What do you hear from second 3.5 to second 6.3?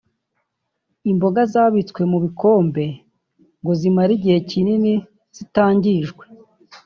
ngo zimare igihe kinini zitangijwe);